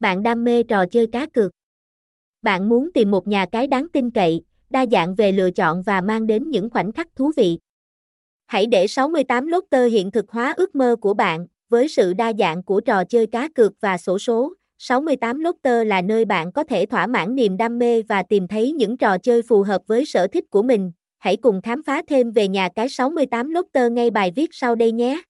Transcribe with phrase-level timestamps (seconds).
[0.00, 1.52] Bạn đam mê trò chơi cá cược.
[2.42, 6.00] Bạn muốn tìm một nhà cái đáng tin cậy, đa dạng về lựa chọn và
[6.00, 7.58] mang đến những khoảnh khắc thú vị.
[8.46, 12.62] Hãy để 68 Lotter hiện thực hóa ước mơ của bạn, với sự đa dạng
[12.62, 14.52] của trò chơi cá cược và sổ số.
[14.78, 18.72] 68 Lotter là nơi bạn có thể thỏa mãn niềm đam mê và tìm thấy
[18.72, 20.92] những trò chơi phù hợp với sở thích của mình.
[21.18, 24.92] Hãy cùng khám phá thêm về nhà cái 68 Lotter ngay bài viết sau đây
[24.92, 25.22] nhé.